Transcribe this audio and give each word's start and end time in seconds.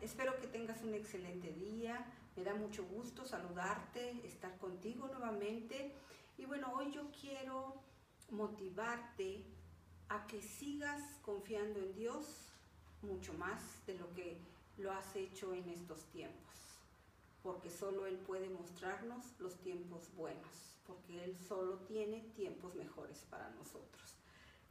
Espero 0.00 0.40
que 0.40 0.46
tengas 0.46 0.82
un 0.82 0.94
excelente 0.94 1.52
día. 1.52 2.06
Me 2.34 2.44
da 2.44 2.54
mucho 2.54 2.84
gusto 2.86 3.24
saludarte, 3.24 4.26
estar 4.26 4.56
contigo 4.58 5.08
nuevamente. 5.08 5.92
Y 6.38 6.46
bueno, 6.46 6.72
hoy 6.74 6.90
yo 6.92 7.10
quiero 7.20 7.74
motivarte 8.30 9.44
a 10.08 10.26
que 10.26 10.40
sigas 10.40 11.02
confiando 11.22 11.80
en 11.80 11.94
Dios 11.94 12.48
mucho 13.02 13.34
más 13.34 13.84
de 13.86 13.94
lo 13.94 14.12
que 14.14 14.38
lo 14.78 14.92
has 14.92 15.14
hecho 15.16 15.52
en 15.52 15.68
estos 15.68 16.04
tiempos. 16.06 16.54
Porque 17.42 17.70
solo 17.70 18.06
Él 18.06 18.16
puede 18.18 18.48
mostrarnos 18.48 19.24
los 19.38 19.56
tiempos 19.60 20.10
buenos. 20.16 20.76
Porque 20.86 21.22
Él 21.24 21.36
solo 21.46 21.78
tiene 21.80 22.20
tiempos 22.34 22.74
mejores 22.74 23.24
para 23.30 23.50
nosotros. 23.50 24.14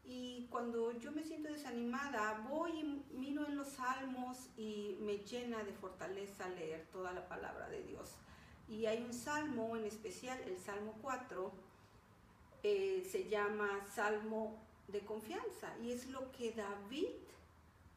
Y 0.10 0.48
cuando 0.50 0.94
yo 0.94 1.12
me 1.12 1.24
siento 1.24 1.52
desanimada, 1.52 2.46
voy 2.50 2.72
y 2.72 3.06
miro 3.14 3.46
en 3.46 3.58
los 3.58 3.68
salmos 3.68 4.38
y 4.56 4.98
me 5.02 5.18
llena 5.18 5.64
de 5.64 5.74
fortaleza 5.74 6.48
leer 6.50 6.88
toda 6.94 7.12
la 7.12 7.28
palabra 7.28 7.68
de 7.68 7.84
Dios. 7.84 8.12
Y 8.70 8.86
hay 8.86 9.04
un 9.04 9.14
salmo 9.14 9.76
en 9.76 9.84
especial, 9.84 10.40
el 10.46 10.58
Salmo 10.58 10.96
4, 11.02 11.52
eh, 12.64 13.06
se 13.10 13.28
llama 13.28 13.86
Salmo 13.94 14.58
de 14.88 15.02
confianza. 15.02 15.78
Y 15.84 15.92
es 15.92 16.08
lo 16.10 16.32
que 16.32 16.54
David 16.54 17.10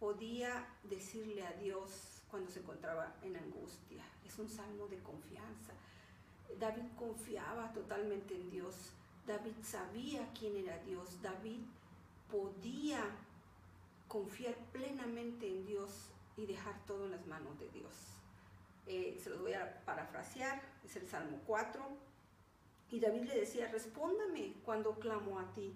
podía 0.01 0.67
decirle 0.83 1.47
a 1.47 1.53
Dios 1.53 2.23
cuando 2.31 2.51
se 2.51 2.61
encontraba 2.61 3.15
en 3.23 3.37
angustia. 3.37 4.03
Es 4.27 4.39
un 4.39 4.49
salmo 4.49 4.89
de 4.89 4.99
confianza. 5.01 5.75
David 6.59 6.87
confiaba 6.99 7.73
totalmente 7.73 8.35
en 8.35 8.51
Dios. 8.51 8.75
David 9.27 9.55
sabía 9.63 10.27
quién 10.37 10.57
era 10.57 10.79
Dios. 10.79 11.21
David 11.23 11.61
podía 12.31 13.05
confiar 14.09 14.57
plenamente 14.73 15.47
en 15.47 15.67
Dios 15.67 16.11
y 16.37 16.47
dejar 16.47 16.85
todo 16.87 17.05
en 17.05 17.13
las 17.13 17.27
manos 17.27 17.59
de 17.59 17.69
Dios. 17.69 17.93
Eh, 18.87 19.21
se 19.23 19.31
los 19.31 19.41
voy 19.41 19.53
a 19.53 19.85
parafrasear, 19.85 20.63
es 20.85 20.97
el 20.97 21.07
Salmo 21.07 21.41
4. 21.47 21.85
Y 22.91 22.99
David 22.99 23.25
le 23.25 23.41
decía, 23.41 23.69
respóndame 23.71 24.55
cuando 24.65 24.99
clamo 24.99 25.39
a 25.39 25.53
ti. 25.53 25.73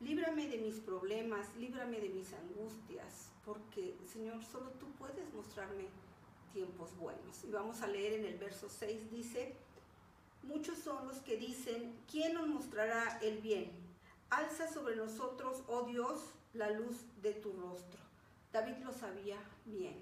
Líbrame 0.00 0.48
de 0.48 0.58
mis 0.58 0.80
problemas, 0.80 1.54
líbrame 1.56 1.98
de 2.00 2.10
mis 2.10 2.30
angustias, 2.34 3.30
porque 3.46 3.96
Señor, 4.12 4.44
solo 4.44 4.70
tú 4.72 4.86
puedes 4.98 5.32
mostrarme 5.32 5.84
tiempos 6.52 6.94
buenos. 6.96 7.44
Y 7.44 7.50
vamos 7.50 7.80
a 7.80 7.86
leer 7.86 8.14
en 8.14 8.24
el 8.24 8.38
verso 8.38 8.68
6, 8.68 9.10
dice, 9.10 9.54
muchos 10.42 10.78
son 10.78 11.06
los 11.06 11.18
que 11.18 11.36
dicen, 11.36 11.96
¿quién 12.10 12.34
nos 12.34 12.48
mostrará 12.48 13.18
el 13.22 13.38
bien? 13.38 13.70
Alza 14.30 14.66
sobre 14.66 14.96
nosotros, 14.96 15.62
oh 15.68 15.84
Dios, 15.84 16.20
la 16.54 16.70
luz 16.70 16.96
de 17.22 17.34
tu 17.34 17.52
rostro. 17.52 18.00
David 18.52 18.78
lo 18.82 18.92
sabía 18.92 19.38
bien, 19.64 19.94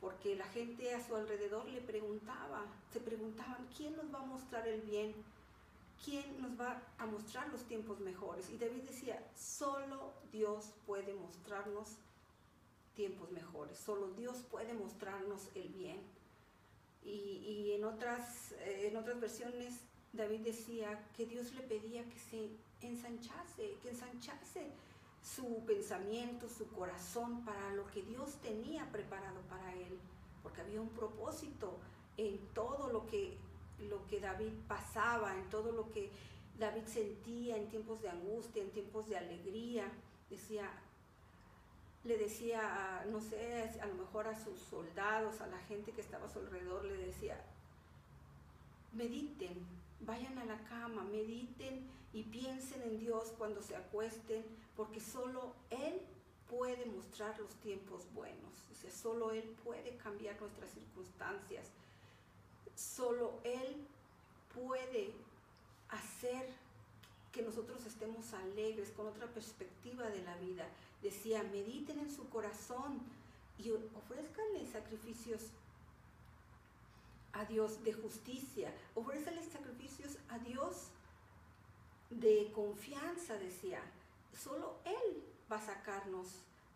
porque 0.00 0.34
la 0.34 0.46
gente 0.46 0.92
a 0.92 1.06
su 1.06 1.14
alrededor 1.14 1.68
le 1.68 1.80
preguntaba, 1.80 2.64
se 2.92 2.98
preguntaban, 2.98 3.68
¿quién 3.76 3.94
nos 3.96 4.12
va 4.12 4.18
a 4.18 4.26
mostrar 4.26 4.66
el 4.66 4.80
bien? 4.80 5.14
¿Quién 6.04 6.40
nos 6.40 6.58
va 6.58 6.82
a 6.98 7.06
mostrar 7.06 7.48
los 7.50 7.62
tiempos 7.64 8.00
mejores? 8.00 8.50
Y 8.50 8.56
David 8.56 8.82
decía, 8.82 9.22
solo 9.36 10.14
Dios 10.32 10.72
puede 10.86 11.12
mostrarnos 11.14 11.98
tiempos 12.94 13.30
mejores, 13.30 13.78
solo 13.78 14.08
Dios 14.12 14.38
puede 14.50 14.74
mostrarnos 14.74 15.48
el 15.54 15.68
bien. 15.68 16.00
Y, 17.02 17.08
y 17.08 17.72
en, 17.72 17.84
otras, 17.84 18.52
eh, 18.52 18.88
en 18.90 18.96
otras 18.96 19.18
versiones 19.20 19.80
David 20.12 20.40
decía 20.40 21.08
que 21.16 21.24
Dios 21.24 21.54
le 21.54 21.62
pedía 21.62 22.04
que 22.04 22.18
se 22.18 22.48
ensanchase, 22.82 23.76
que 23.82 23.90
ensanchase 23.90 24.70
su 25.22 25.64
pensamiento, 25.66 26.48
su 26.48 26.68
corazón 26.68 27.44
para 27.44 27.72
lo 27.74 27.86
que 27.90 28.02
Dios 28.02 28.34
tenía 28.42 28.90
preparado 28.90 29.40
para 29.48 29.74
él, 29.74 29.98
porque 30.42 30.62
había 30.62 30.80
un 30.80 30.88
propósito 30.90 31.78
en 32.16 32.38
todo 32.54 32.90
lo 32.90 33.06
que, 33.06 33.36
lo 33.88 34.06
que 34.06 34.20
David 34.20 34.52
pasaba, 34.66 35.36
en 35.36 35.48
todo 35.48 35.72
lo 35.72 35.90
que 35.90 36.10
David 36.58 36.86
sentía 36.86 37.56
en 37.56 37.68
tiempos 37.68 38.02
de 38.02 38.08
angustia, 38.08 38.62
en 38.62 38.70
tiempos 38.70 39.08
de 39.08 39.16
alegría. 39.16 39.90
Decía, 40.28 40.70
le 42.04 42.16
decía, 42.16 43.04
no 43.10 43.20
sé, 43.20 43.70
a 43.80 43.86
lo 43.86 43.94
mejor 43.94 44.26
a 44.26 44.38
sus 44.38 44.58
soldados, 44.58 45.40
a 45.40 45.46
la 45.46 45.58
gente 45.58 45.92
que 45.92 46.00
estaba 46.00 46.26
a 46.26 46.28
su 46.28 46.38
alrededor, 46.38 46.84
le 46.84 46.96
decía, 46.96 47.38
mediten, 48.92 49.66
vayan 50.00 50.38
a 50.38 50.44
la 50.46 50.58
cama, 50.64 51.02
mediten 51.04 51.86
y 52.12 52.22
piensen 52.24 52.82
en 52.82 52.98
Dios 52.98 53.32
cuando 53.36 53.62
se 53.62 53.76
acuesten, 53.76 54.44
porque 54.76 55.00
solo 55.00 55.54
Él 55.68 56.00
puede 56.48 56.86
mostrar 56.86 57.38
los 57.38 57.54
tiempos 57.56 58.06
buenos, 58.14 58.66
o 58.72 58.74
sea, 58.74 58.90
solo 58.90 59.30
Él 59.30 59.56
puede 59.62 59.96
cambiar 59.98 60.40
nuestras 60.40 60.70
circunstancias, 60.70 61.68
solo 62.74 63.40
Él 63.44 63.86
puede 64.54 65.12
hacer 65.90 66.48
que 67.32 67.42
nosotros 67.42 67.84
estemos 67.86 68.32
alegres, 68.32 68.90
con 68.90 69.06
otra 69.06 69.26
perspectiva 69.26 70.08
de 70.08 70.22
la 70.22 70.36
vida. 70.36 70.66
Decía, 71.02 71.42
mediten 71.44 71.98
en 71.98 72.10
su 72.10 72.28
corazón 72.28 73.00
y 73.58 73.70
ofrezcanle 73.70 74.66
sacrificios 74.70 75.50
a 77.32 77.44
Dios 77.44 77.82
de 77.84 77.92
justicia, 77.92 78.72
ofrezcanle 78.94 79.42
sacrificios 79.44 80.16
a 80.28 80.38
Dios 80.38 80.88
de 82.10 82.50
confianza, 82.52 83.36
decía, 83.38 83.80
solo 84.36 84.78
Él 84.84 85.22
va 85.50 85.56
a 85.56 85.64
sacarnos 85.64 86.28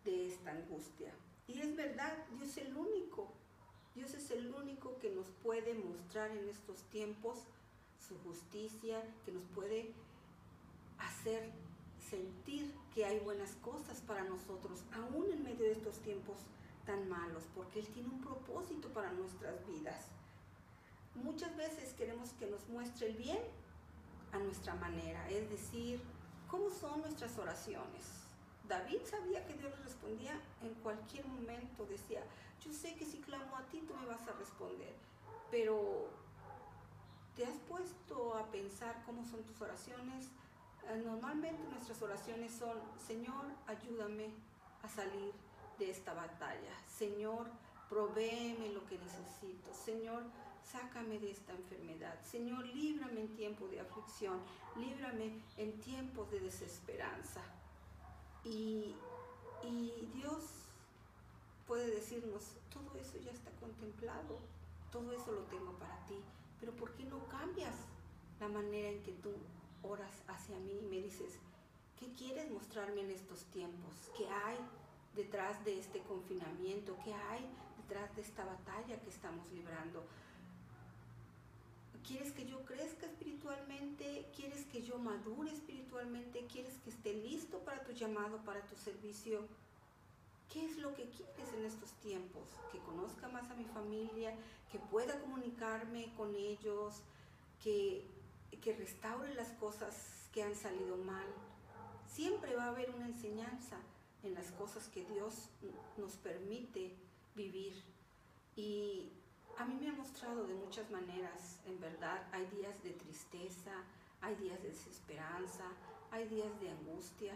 de 0.05 0.29
esta 0.29 0.51
angustia. 0.51 1.11
Y 1.47 1.59
es 1.59 1.75
verdad, 1.75 2.17
Dios 2.37 2.49
es 2.49 2.57
el 2.57 2.75
único, 2.75 3.27
Dios 3.93 4.13
es 4.13 4.31
el 4.31 4.53
único 4.53 4.97
que 4.99 5.09
nos 5.11 5.27
puede 5.43 5.73
mostrar 5.73 6.31
en 6.31 6.47
estos 6.49 6.81
tiempos 6.91 7.39
su 8.07 8.17
justicia, 8.19 9.03
que 9.25 9.31
nos 9.31 9.43
puede 9.55 9.91
hacer 10.99 11.51
sentir 12.09 12.73
que 12.93 13.05
hay 13.05 13.19
buenas 13.19 13.55
cosas 13.55 14.01
para 14.01 14.23
nosotros, 14.23 14.83
aún 14.93 15.31
en 15.31 15.43
medio 15.43 15.65
de 15.65 15.71
estos 15.71 15.99
tiempos 15.99 16.37
tan 16.85 17.09
malos, 17.09 17.43
porque 17.55 17.79
Él 17.79 17.87
tiene 17.87 18.09
un 18.09 18.21
propósito 18.21 18.89
para 18.89 19.11
nuestras 19.11 19.65
vidas. 19.67 20.07
Muchas 21.15 21.55
veces 21.55 21.93
queremos 21.93 22.31
que 22.33 22.47
nos 22.47 22.67
muestre 22.69 23.07
el 23.07 23.17
bien, 23.17 23.39
a 24.31 24.39
nuestra 24.39 24.75
manera, 24.75 25.29
es 25.29 25.49
decir, 25.49 26.01
cómo 26.49 26.69
son 26.69 27.01
nuestras 27.01 27.37
oraciones. 27.37 28.25
David 28.67 28.99
sabía 29.05 29.45
que 29.45 29.53
Dios 29.53 29.71
respondía 29.83 30.39
en 30.61 30.73
cualquier 30.75 31.25
momento, 31.27 31.85
decía, 31.85 32.23
yo 32.63 32.73
sé 32.73 32.95
que 32.95 33.05
si 33.05 33.19
clamo 33.19 33.55
a 33.55 33.63
ti 33.67 33.81
tú 33.87 33.93
me 33.95 34.05
vas 34.05 34.27
a 34.27 34.33
responder, 34.33 34.93
pero 35.51 36.09
¿te 37.35 37.45
has 37.45 37.57
puesto 37.69 38.35
a 38.35 38.49
pensar 38.51 39.03
cómo 39.05 39.23
son 39.23 39.43
tus 39.43 39.61
oraciones? 39.61 40.29
Eh, 40.87 41.01
normalmente 41.03 41.63
nuestras 41.69 42.01
oraciones 42.01 42.51
son, 42.51 42.77
Señor, 43.05 43.45
ayúdame 43.67 44.29
a 44.83 44.87
salir 44.87 45.33
de 45.79 45.89
esta 45.89 46.13
batalla. 46.13 46.71
Señor, 46.87 47.47
provéeme 47.89 48.69
lo 48.69 48.85
que 48.85 48.97
necesito. 48.97 49.73
Señor, 49.73 50.23
sácame 50.63 51.19
de 51.19 51.31
esta 51.31 51.53
enfermedad. 51.53 52.19
Señor, 52.23 52.65
líbrame 52.67 53.21
en 53.21 53.35
tiempo 53.35 53.67
de 53.67 53.79
aflicción, 53.79 54.39
líbrame 54.75 55.39
en 55.57 55.79
tiempos 55.81 56.29
de 56.31 56.39
desesperanza. 56.39 57.41
Y, 58.43 58.95
y 59.63 60.09
Dios 60.13 60.43
puede 61.67 61.89
decirnos, 61.89 62.43
todo 62.71 62.99
eso 62.99 63.17
ya 63.17 63.31
está 63.31 63.49
contemplado, 63.59 64.37
todo 64.91 65.11
eso 65.13 65.31
lo 65.31 65.41
tengo 65.43 65.71
para 65.73 65.97
ti, 66.05 66.15
pero 66.59 66.71
¿por 66.73 66.91
qué 66.93 67.03
no 67.05 67.27
cambias 67.27 67.73
la 68.39 68.47
manera 68.47 68.89
en 68.89 69.01
que 69.01 69.13
tú 69.13 69.31
oras 69.89 70.23
hacia 70.27 70.57
mí 70.59 70.79
y 70.81 70.85
me 70.85 71.01
dices, 71.01 71.39
¿qué 71.99 72.11
quieres 72.13 72.49
mostrarme 72.51 73.01
en 73.01 73.11
estos 73.11 73.45
tiempos? 73.45 73.93
¿Qué 74.17 74.27
hay 74.27 74.57
detrás 75.15 75.63
de 75.65 75.79
este 75.79 75.99
confinamiento? 76.01 76.97
¿Qué 77.03 77.13
hay 77.13 77.45
detrás 77.77 78.15
de 78.15 78.21
esta 78.21 78.45
batalla 78.45 78.99
que 78.99 79.09
estamos 79.09 79.49
librando? 79.51 80.03
¿Quieres 82.07 82.31
que 82.33 82.45
yo 82.45 82.63
crezca 82.65 83.07
espiritualmente? 83.07 84.29
¿Quieres 84.35 84.65
que 84.65 84.83
yo 84.83 84.99
madure 84.99 85.51
espiritualmente? 85.51 86.45
¿Quieres 86.45 86.77
que 86.83 86.91
esté 86.91 87.13
listo 87.13 87.59
para 87.59 87.83
tu 87.83 87.93
llamado, 87.93 88.37
para 88.43 88.61
tu 88.61 88.75
servicio? 88.75 89.47
¿Qué 90.53 90.65
es 90.65 90.77
lo 90.77 90.93
que 90.93 91.09
quieres 91.09 91.53
en 91.57 91.65
estos 91.65 91.91
tiempos? 91.93 92.43
Que 92.71 92.77
conozca 92.79 93.27
más 93.29 93.49
a 93.49 93.55
mi 93.55 93.65
familia, 93.65 94.35
que 94.71 94.77
pueda 94.77 95.19
comunicarme 95.19 96.13
con 96.15 96.35
ellos, 96.35 97.01
que, 97.63 98.05
que 98.57 98.73
restaure 98.73 99.33
las 99.33 99.49
cosas 99.53 100.29
que 100.33 100.43
han 100.43 100.55
salido 100.55 100.97
mal. 100.97 101.27
Siempre 102.07 102.55
va 102.55 102.65
a 102.65 102.69
haber 102.69 102.89
una 102.91 103.07
enseñanza 103.07 103.77
en 104.23 104.33
las 104.33 104.51
cosas 104.51 104.87
que 104.87 105.05
Dios 105.05 105.49
nos 105.97 106.13
permite 106.17 106.95
vivir. 107.35 107.83
Y 108.55 109.11
a 109.57 109.65
mí 109.65 109.75
me 109.79 109.89
ha 109.89 109.93
mostrado 109.93 110.45
de 110.47 110.53
muchas 110.53 110.89
maneras, 110.91 111.59
en 111.65 111.79
verdad, 111.79 112.27
hay 112.31 112.45
días 112.47 112.81
de 112.83 112.91
tristeza, 112.91 113.71
hay 114.21 114.35
días 114.35 114.61
de 114.61 114.69
desesperanza, 114.69 115.65
hay 116.11 116.27
días 116.27 116.59
de 116.59 116.71
angustia, 116.71 117.33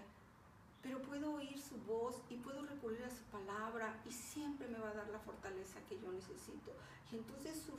pero 0.82 1.02
puedo 1.02 1.34
oír 1.34 1.60
su 1.60 1.78
voz 1.84 2.16
y 2.30 2.36
puedo 2.38 2.66
recurrir 2.66 3.04
a 3.04 3.10
su 3.10 3.24
palabra 3.26 4.02
y 4.08 4.12
siempre 4.12 4.68
me 4.68 4.80
va 4.80 4.90
a 4.90 4.94
dar 4.94 5.10
la 5.10 5.20
fortaleza 5.20 5.80
que 5.88 6.00
yo 6.00 6.12
necesito. 6.12 6.72
Y 7.12 7.18
entonces 7.18 7.62
su, 7.62 7.74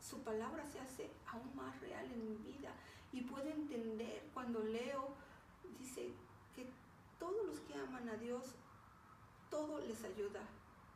su 0.00 0.22
palabra 0.22 0.64
se 0.64 0.80
hace 0.80 1.10
aún 1.26 1.45
real 2.06 2.12
en 2.12 2.28
mi 2.28 2.36
vida 2.52 2.72
y 3.12 3.22
puedo 3.22 3.48
entender 3.48 4.28
cuando 4.34 4.62
leo, 4.62 5.08
dice 5.78 6.12
que 6.54 6.66
todos 7.18 7.46
los 7.46 7.60
que 7.60 7.74
aman 7.74 8.08
a 8.08 8.16
Dios, 8.16 8.54
todo 9.50 9.78
les 9.80 10.04
ayuda 10.04 10.40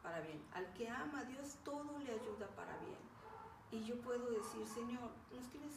para 0.02 0.20
bien. 0.20 0.42
Al 0.52 0.70
que 0.74 0.88
ama 0.88 1.20
a 1.20 1.24
Dios, 1.24 1.56
todo 1.64 1.98
le 1.98 2.12
ayuda 2.12 2.46
para 2.56 2.76
bien. 2.78 2.98
Y 3.72 3.84
yo 3.84 3.96
puedo 4.00 4.30
decir, 4.30 4.66
Señor, 4.66 5.10
nos 5.32 5.46
tienes 5.48 5.72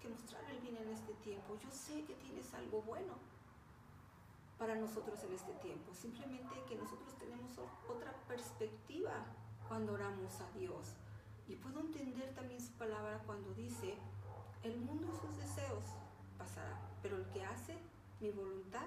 que 0.00 0.08
mostrar 0.08 0.44
el 0.50 0.60
bien 0.60 0.76
en 0.76 0.88
este 0.90 1.14
tiempo. 1.14 1.58
Yo 1.62 1.70
sé 1.70 2.04
que 2.04 2.14
tienes 2.14 2.52
algo 2.54 2.82
bueno 2.82 3.14
para 4.58 4.76
nosotros 4.76 5.22
en 5.24 5.32
este 5.32 5.52
tiempo. 5.54 5.94
Simplemente 5.94 6.54
que 6.68 6.76
nosotros 6.76 7.14
tenemos 7.18 7.58
otra 7.88 8.12
perspectiva 8.28 9.24
cuando 9.66 9.94
oramos 9.94 10.40
a 10.40 10.50
Dios. 10.58 10.94
Y 11.48 11.56
puedo 11.56 11.80
entender 11.80 12.34
también 12.34 12.60
su 12.60 12.72
palabra 12.72 13.22
cuando 13.24 13.52
dice, 13.54 13.96
el 14.62 14.80
mundo 14.80 15.06
y 15.08 15.16
sus 15.16 15.36
deseos 15.36 15.84
pasará, 16.36 16.78
pero 17.02 17.16
el 17.16 17.26
que 17.28 17.44
hace 17.44 17.78
mi 18.20 18.30
voluntad 18.30 18.86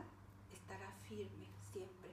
estará 0.52 0.92
firme 1.08 1.48
siempre. 1.72 2.12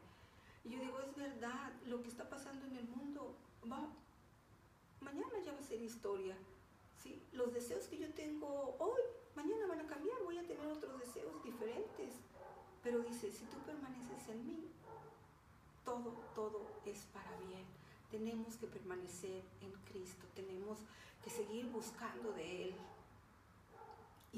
Y 0.64 0.70
yo 0.70 0.80
digo, 0.80 1.00
es 1.00 1.14
verdad, 1.16 1.72
lo 1.86 2.02
que 2.02 2.08
está 2.08 2.28
pasando 2.28 2.66
en 2.66 2.76
el 2.76 2.88
mundo 2.88 3.34
va, 3.70 3.88
mañana 5.00 5.38
ya 5.44 5.52
va 5.52 5.60
a 5.60 5.62
ser 5.62 5.80
historia. 5.80 6.36
¿sí? 7.02 7.22
Los 7.32 7.52
deseos 7.52 7.86
que 7.86 7.98
yo 7.98 8.12
tengo 8.12 8.76
hoy, 8.78 9.00
mañana 9.34 9.66
van 9.66 9.80
a 9.80 9.86
cambiar, 9.86 10.22
voy 10.24 10.38
a 10.38 10.46
tener 10.46 10.66
otros 10.66 10.98
deseos 11.00 11.42
diferentes. 11.42 12.14
Pero 12.82 13.00
dice, 13.00 13.32
si 13.32 13.44
tú 13.46 13.58
permaneces 13.66 14.28
en 14.28 14.46
mí, 14.46 14.70
todo, 15.84 16.12
todo 16.34 16.66
es 16.84 17.06
para 17.12 17.36
bien. 17.48 17.64
Tenemos 18.10 18.56
que 18.56 18.66
permanecer 18.66 19.42
en 19.60 19.72
Cristo, 19.90 20.26
tenemos 20.34 20.78
que 21.22 21.30
seguir 21.30 21.66
buscando 21.66 22.32
de 22.32 22.68
Él. 22.68 22.74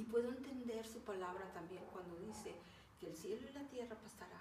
Y 0.01 0.05
puedo 0.05 0.31
entender 0.31 0.87
su 0.87 1.01
palabra 1.01 1.53
también 1.53 1.83
cuando 1.93 2.17
dice 2.17 2.55
que 2.99 3.09
el 3.09 3.15
cielo 3.15 3.47
y 3.47 3.53
la 3.53 3.69
tierra 3.69 3.95
pasará, 3.97 4.41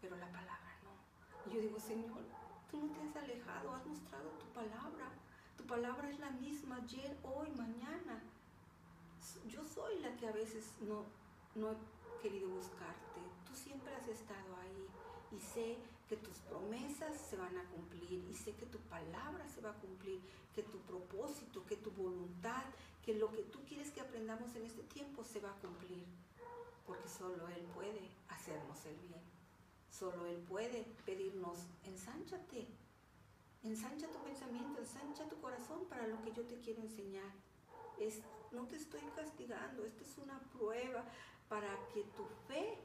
pero 0.00 0.14
la 0.14 0.26
palabra 0.26 0.78
no. 0.84 1.50
Y 1.50 1.56
yo 1.56 1.60
digo, 1.60 1.80
Señor, 1.80 2.22
tú 2.70 2.86
no 2.86 2.92
te 2.92 3.00
has 3.00 3.16
alejado, 3.16 3.74
has 3.74 3.84
mostrado 3.84 4.30
tu 4.38 4.46
palabra. 4.54 5.10
Tu 5.56 5.64
palabra 5.66 6.08
es 6.08 6.20
la 6.20 6.30
misma 6.30 6.76
ayer, 6.76 7.16
hoy, 7.24 7.50
mañana. 7.56 8.22
Yo 9.50 9.64
soy 9.64 9.98
la 9.98 10.14
que 10.14 10.28
a 10.28 10.32
veces 10.32 10.70
no, 10.82 11.02
no 11.56 11.72
he 11.72 12.22
querido 12.22 12.48
buscarte. 12.48 13.20
Tú 13.44 13.56
siempre 13.56 13.92
has 13.92 14.06
estado 14.06 14.54
ahí 14.62 14.86
y 15.32 15.40
sé 15.40 15.78
que 16.08 16.16
tus 16.16 16.38
promesas 16.42 17.16
se 17.28 17.36
van 17.36 17.58
a 17.58 17.64
cumplir 17.70 18.24
y 18.30 18.34
sé 18.36 18.54
que 18.54 18.66
tu 18.66 18.78
palabra 18.82 19.48
se 19.48 19.60
va 19.62 19.70
a 19.70 19.80
cumplir, 19.80 20.20
que 20.54 20.62
tu 20.62 20.78
propósito, 20.82 21.66
que 21.66 21.74
tu 21.74 21.90
voluntad, 21.90 22.62
que 23.06 23.14
lo 23.14 23.30
que 23.30 23.44
tú 23.44 23.60
quieres 23.64 23.92
que 23.92 24.00
aprendamos 24.00 24.56
en 24.56 24.64
este 24.64 24.82
tiempo 24.82 25.22
se 25.22 25.38
va 25.38 25.50
a 25.50 25.60
cumplir, 25.60 26.04
porque 26.84 27.08
solo 27.08 27.48
Él 27.48 27.64
puede 27.72 28.10
hacernos 28.28 28.84
el 28.84 28.96
bien, 28.96 29.22
solo 29.88 30.26
Él 30.26 30.38
puede 30.48 30.84
pedirnos, 31.04 31.58
ensánchate, 31.84 32.66
ensancha 33.62 34.08
tu 34.08 34.18
pensamiento, 34.24 34.80
ensancha 34.80 35.28
tu 35.28 35.40
corazón 35.40 35.84
para 35.88 36.08
lo 36.08 36.20
que 36.22 36.32
yo 36.32 36.42
te 36.46 36.58
quiero 36.58 36.82
enseñar. 36.82 37.30
Es, 38.00 38.22
no 38.50 38.66
te 38.66 38.74
estoy 38.74 39.00
castigando, 39.14 39.84
esta 39.84 40.02
es 40.02 40.18
una 40.18 40.40
prueba 40.52 41.04
para 41.48 41.78
que 41.94 42.02
tu 42.16 42.24
fe 42.48 42.76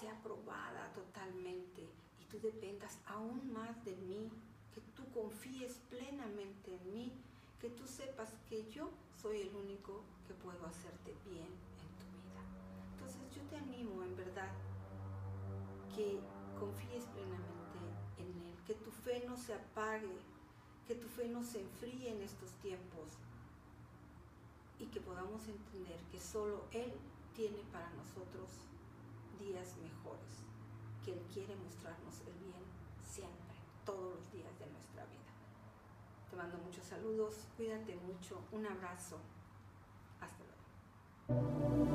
sea 0.00 0.14
probada 0.22 0.92
totalmente 0.94 1.82
y 2.20 2.24
tú 2.26 2.38
dependas 2.38 3.00
aún 3.06 3.52
más 3.52 3.84
de 3.84 3.96
mí, 3.96 4.30
que 4.72 4.80
tú 4.94 5.02
confíes 5.12 5.80
plenamente 5.90 6.76
en 6.76 6.92
mí, 6.92 7.12
que 7.60 7.70
tú 7.70 7.86
sepas 7.86 8.30
que 8.48 8.70
yo 8.70 8.90
soy 9.20 9.42
el 9.42 9.54
único 9.54 10.02
que 10.26 10.34
puedo 10.34 10.64
hacerte 10.66 11.14
bien 11.24 11.46
en 11.46 11.90
tu 11.98 12.06
vida. 12.16 12.40
Entonces 12.92 13.20
yo 13.34 13.42
te 13.50 13.56
animo 13.56 14.02
en 14.02 14.16
verdad 14.16 14.52
que 15.94 16.20
confíes 16.58 17.04
plenamente 17.06 17.78
en 18.18 18.42
Él, 18.42 18.56
que 18.66 18.74
tu 18.74 18.90
fe 18.90 19.24
no 19.26 19.36
se 19.36 19.54
apague, 19.54 20.18
que 20.86 20.94
tu 20.94 21.08
fe 21.08 21.28
no 21.28 21.42
se 21.42 21.60
enfríe 21.60 22.10
en 22.10 22.22
estos 22.22 22.52
tiempos 22.62 23.18
y 24.78 24.86
que 24.86 25.00
podamos 25.00 25.46
entender 25.48 25.98
que 26.12 26.20
solo 26.20 26.64
Él 26.72 26.92
tiene 27.34 27.58
para 27.72 27.90
nosotros 27.90 28.50
días 29.38 29.76
mejores, 29.78 30.44
que 31.04 31.12
Él 31.12 31.22
quiere 31.32 31.56
mostrarnos 31.56 32.20
el 32.20 32.34
bien 32.34 32.62
siempre, 33.02 33.56
todos 33.84 34.14
los 34.14 34.32
días 34.32 34.56
de 34.58 34.66
nuestra 34.66 35.04
vida 35.06 35.27
mando 36.38 36.56
muchos 36.58 36.86
saludos, 36.86 37.48
cuídate 37.56 37.96
mucho, 37.96 38.40
un 38.52 38.64
abrazo, 38.64 39.18
hasta 40.20 40.44
luego. 40.44 41.87